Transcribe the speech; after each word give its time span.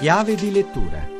Chiave 0.00 0.34
di 0.34 0.50
lettura 0.50 1.19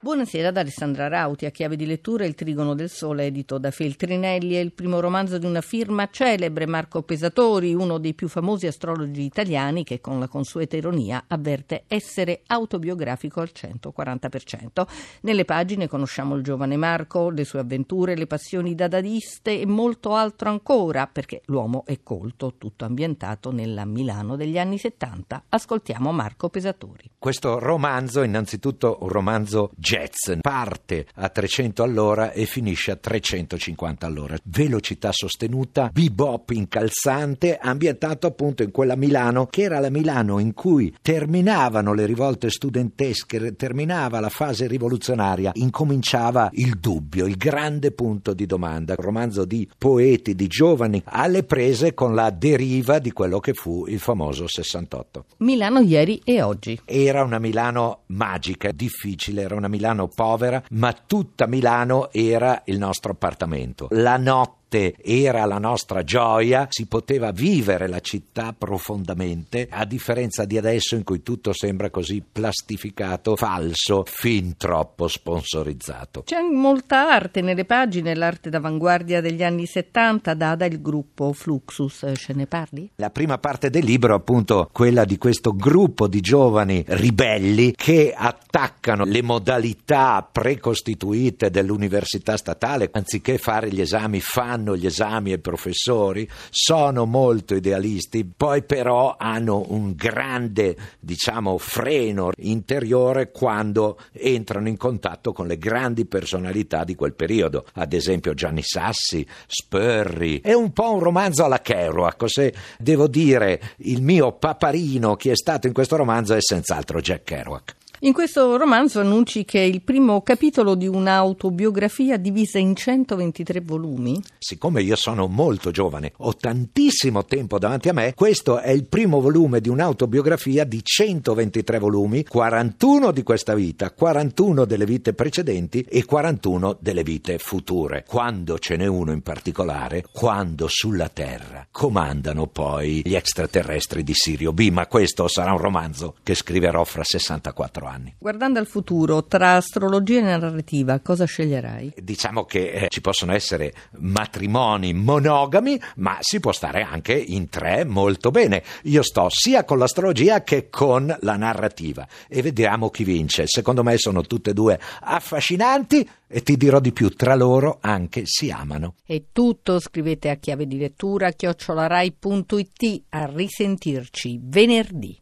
Buonasera 0.00 0.52
da 0.52 0.60
Alessandra 0.60 1.08
Rauti, 1.08 1.44
a 1.44 1.50
chiave 1.50 1.74
di 1.74 1.84
lettura 1.84 2.24
Il 2.24 2.36
Trigono 2.36 2.76
del 2.76 2.88
Sole, 2.88 3.26
edito 3.26 3.58
da 3.58 3.72
Feltrinelli, 3.72 4.54
è 4.54 4.60
il 4.60 4.72
primo 4.72 5.00
romanzo 5.00 5.38
di 5.38 5.46
una 5.46 5.60
firma 5.60 6.08
celebre, 6.08 6.68
Marco 6.68 7.02
Pesatori, 7.02 7.74
uno 7.74 7.98
dei 7.98 8.14
più 8.14 8.28
famosi 8.28 8.68
astrologi 8.68 9.22
italiani 9.22 9.82
che 9.82 10.00
con 10.00 10.20
la 10.20 10.28
consueta 10.28 10.76
ironia 10.76 11.24
avverte 11.26 11.82
essere 11.88 12.42
autobiografico 12.46 13.40
al 13.40 13.50
140%. 13.52 14.86
Nelle 15.22 15.44
pagine 15.44 15.88
conosciamo 15.88 16.36
il 16.36 16.44
giovane 16.44 16.76
Marco, 16.76 17.30
le 17.30 17.42
sue 17.42 17.58
avventure, 17.58 18.14
le 18.14 18.28
passioni 18.28 18.76
dadadiste 18.76 19.60
e 19.60 19.66
molto 19.66 20.14
altro 20.14 20.48
ancora, 20.48 21.08
perché 21.08 21.42
l'uomo 21.46 21.82
è 21.84 21.98
colto, 22.04 22.54
tutto 22.56 22.84
ambientato 22.84 23.50
nella 23.50 23.84
Milano 23.84 24.36
degli 24.36 24.60
anni 24.60 24.78
70. 24.78 25.46
Ascoltiamo 25.48 26.12
Marco 26.12 26.50
Pesatori. 26.50 27.10
Questo 27.18 27.58
romanzo, 27.58 28.22
innanzitutto 28.22 28.98
un 29.00 29.08
romanzo 29.08 29.72
jazz, 29.88 30.38
parte 30.42 31.06
a 31.14 31.30
300 31.30 31.82
all'ora 31.82 32.32
e 32.32 32.44
finisce 32.44 32.90
a 32.90 32.96
350 32.96 34.04
all'ora. 34.04 34.36
Velocità 34.44 35.12
sostenuta, 35.12 35.88
bebop 35.90 36.50
incalzante, 36.50 37.56
ambientato 37.56 38.26
appunto 38.26 38.62
in 38.62 38.70
quella 38.70 38.96
Milano 38.96 39.46
che 39.46 39.62
era 39.62 39.80
la 39.80 39.88
Milano 39.88 40.40
in 40.40 40.52
cui 40.52 40.94
terminavano 41.00 41.94
le 41.94 42.04
rivolte 42.04 42.50
studentesche, 42.50 43.56
terminava 43.56 44.20
la 44.20 44.28
fase 44.28 44.66
rivoluzionaria, 44.66 45.52
incominciava 45.54 46.50
il 46.52 46.78
dubbio, 46.78 47.24
il 47.24 47.38
grande 47.38 47.90
punto 47.90 48.34
di 48.34 48.44
domanda. 48.44 48.94
Un 48.98 49.02
romanzo 49.02 49.46
di 49.46 49.66
poeti, 49.78 50.34
di 50.34 50.48
giovani, 50.48 51.02
alle 51.06 51.44
prese 51.44 51.94
con 51.94 52.14
la 52.14 52.28
deriva 52.28 52.98
di 52.98 53.10
quello 53.12 53.40
che 53.40 53.54
fu 53.54 53.86
il 53.86 54.00
famoso 54.00 54.46
68. 54.46 55.24
Milano 55.38 55.80
ieri 55.80 56.20
e 56.24 56.42
oggi. 56.42 56.78
Era 56.84 57.22
una 57.22 57.38
Milano 57.38 58.00
magica, 58.08 58.70
difficile, 58.70 59.40
era 59.40 59.54
una 59.54 59.68
Milano 59.68 59.76
Milano 59.78 60.08
povera, 60.08 60.60
ma 60.70 60.92
tutta 60.92 61.46
Milano 61.46 62.10
era 62.10 62.62
il 62.64 62.78
nostro 62.78 63.12
appartamento. 63.12 63.86
La 63.92 64.16
notte 64.16 64.57
notte 64.68 64.94
era 65.02 65.46
la 65.46 65.58
nostra 65.58 66.04
gioia, 66.04 66.66
si 66.68 66.86
poteva 66.86 67.30
vivere 67.32 67.88
la 67.88 68.00
città 68.00 68.54
profondamente, 68.56 69.66
a 69.70 69.84
differenza 69.86 70.44
di 70.44 70.58
adesso 70.58 70.94
in 70.94 71.04
cui 71.04 71.22
tutto 71.22 71.52
sembra 71.54 71.88
così 71.90 72.22
plastificato, 72.30 73.34
falso, 73.34 74.04
fin 74.06 74.56
troppo 74.56 75.08
sponsorizzato. 75.08 76.22
C'è 76.22 76.40
molta 76.40 77.10
arte 77.10 77.40
nelle 77.40 77.64
pagine, 77.64 78.14
l'arte 78.14 78.50
d'avanguardia 78.50 79.22
degli 79.22 79.42
anni 79.42 79.64
70, 79.64 80.34
data 80.34 80.66
il 80.66 80.82
gruppo 80.82 81.32
Fluxus, 81.32 82.12
ce 82.14 82.34
ne 82.34 82.46
parli? 82.46 82.90
La 82.96 83.10
prima 83.10 83.38
parte 83.38 83.70
del 83.70 83.84
libro, 83.84 84.14
appunto, 84.14 84.68
quella 84.72 85.04
di 85.04 85.16
questo 85.16 85.54
gruppo 85.54 86.06
di 86.06 86.20
giovani 86.20 86.84
ribelli 86.86 87.72
che 87.72 88.12
attaccano 88.14 89.04
le 89.04 89.22
modalità 89.22 90.28
precostituite 90.30 91.50
dell'università 91.50 92.36
statale, 92.36 92.90
anziché 92.92 93.38
fare 93.38 93.70
gli 93.70 93.80
esami 93.80 94.20
fanno 94.20 94.57
fanno 94.58 94.76
gli 94.76 94.86
esami 94.86 95.32
ai 95.32 95.38
professori, 95.38 96.28
sono 96.50 97.04
molto 97.04 97.54
idealisti, 97.54 98.24
poi 98.24 98.64
però 98.64 99.14
hanno 99.16 99.64
un 99.68 99.94
grande, 99.94 100.76
diciamo, 100.98 101.56
freno 101.58 102.32
interiore 102.38 103.30
quando 103.30 103.98
entrano 104.12 104.68
in 104.68 104.76
contatto 104.76 105.32
con 105.32 105.46
le 105.46 105.58
grandi 105.58 106.06
personalità 106.06 106.82
di 106.82 106.96
quel 106.96 107.14
periodo, 107.14 107.66
ad 107.74 107.92
esempio 107.92 108.34
Gianni 108.34 108.62
Sassi, 108.62 109.26
Spurri. 109.46 110.40
È 110.40 110.52
un 110.52 110.72
po' 110.72 110.92
un 110.92 111.00
romanzo 111.00 111.44
alla 111.44 111.60
Kerouac, 111.60 112.28
se 112.28 112.54
devo 112.78 113.06
dire 113.06 113.60
il 113.78 114.02
mio 114.02 114.32
paparino 114.32 115.14
chi 115.14 115.28
è 115.28 115.36
stato 115.36 115.68
in 115.68 115.72
questo 115.72 115.96
romanzo 115.96 116.34
è 116.34 116.40
senz'altro 116.40 117.00
Jack 117.00 117.22
Kerouac. 117.22 117.76
In 118.02 118.12
questo 118.12 118.56
romanzo 118.56 119.00
annunci 119.00 119.44
che 119.44 119.58
è 119.58 119.64
il 119.64 119.82
primo 119.82 120.22
capitolo 120.22 120.76
di 120.76 120.86
un'autobiografia 120.86 122.16
divisa 122.16 122.56
in 122.56 122.76
123 122.76 123.60
volumi. 123.60 124.22
Siccome 124.38 124.82
io 124.82 124.94
sono 124.94 125.26
molto 125.26 125.72
giovane, 125.72 126.12
ho 126.18 126.32
tantissimo 126.36 127.24
tempo 127.24 127.58
davanti 127.58 127.88
a 127.88 127.92
me, 127.92 128.14
questo 128.14 128.60
è 128.60 128.70
il 128.70 128.86
primo 128.86 129.20
volume 129.20 129.60
di 129.60 129.68
un'autobiografia 129.68 130.62
di 130.62 130.80
123 130.80 131.80
volumi, 131.80 132.22
41 132.22 133.10
di 133.10 133.24
questa 133.24 133.56
vita, 133.56 133.90
41 133.90 134.64
delle 134.64 134.84
vite 134.84 135.12
precedenti 135.12 135.80
e 135.80 136.04
41 136.04 136.76
delle 136.78 137.02
vite 137.02 137.38
future. 137.38 138.04
Quando 138.06 138.60
ce 138.60 138.76
n'è 138.76 138.86
uno 138.86 139.10
in 139.10 139.22
particolare, 139.22 140.04
quando 140.12 140.66
sulla 140.68 141.08
Terra 141.08 141.66
comandano 141.68 142.46
poi 142.46 143.02
gli 143.04 143.16
extraterrestri 143.16 144.04
di 144.04 144.12
Sirio 144.14 144.52
B, 144.52 144.70
ma 144.70 144.86
questo 144.86 145.26
sarà 145.26 145.50
un 145.50 145.58
romanzo 145.58 146.14
che 146.22 146.36
scriverò 146.36 146.84
fra 146.84 147.02
64 147.02 147.86
anni 147.86 147.86
anni. 147.88 148.14
Guardando 148.18 148.58
al 148.58 148.66
futuro, 148.66 149.24
tra 149.24 149.56
astrologia 149.56 150.18
e 150.18 150.22
narrativa, 150.22 151.00
cosa 151.00 151.24
sceglierai? 151.24 151.94
Diciamo 151.96 152.44
che 152.44 152.70
eh, 152.70 152.86
ci 152.88 153.00
possono 153.00 153.32
essere 153.32 153.72
matrimoni 153.98 154.92
monogami, 154.92 155.80
ma 155.96 156.18
si 156.20 156.40
può 156.40 156.52
stare 156.52 156.82
anche 156.82 157.14
in 157.14 157.48
tre 157.48 157.84
molto 157.84 158.30
bene. 158.30 158.62
Io 158.84 159.02
sto 159.02 159.28
sia 159.30 159.64
con 159.64 159.78
l'astrologia 159.78 160.42
che 160.42 160.68
con 160.70 161.16
la 161.20 161.36
narrativa 161.36 162.06
e 162.28 162.42
vediamo 162.42 162.90
chi 162.90 163.04
vince. 163.04 163.46
Secondo 163.46 163.82
me 163.82 163.96
sono 163.98 164.22
tutte 164.22 164.50
e 164.50 164.54
due 164.54 164.78
affascinanti 165.00 166.08
e 166.26 166.42
ti 166.42 166.56
dirò 166.56 166.78
di 166.78 166.92
più, 166.92 167.08
tra 167.10 167.34
loro 167.34 167.78
anche 167.80 168.22
si 168.24 168.50
amano. 168.50 168.94
È 169.04 169.20
tutto, 169.32 169.80
scrivete 169.80 170.28
a 170.28 170.36
chiave 170.36 170.66
di 170.66 170.76
lettura 170.76 171.30
chiocciolarai.it 171.30 173.02
a 173.10 173.30
risentirci 173.32 174.38
venerdì. 174.42 175.16